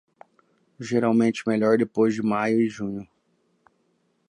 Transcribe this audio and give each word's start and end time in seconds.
Geralmente 0.79 1.43
melhor 1.47 1.77
depois 1.77 2.15
de 2.15 2.23
maio 2.23 2.59
e 2.59 2.67
junho. 2.67 3.07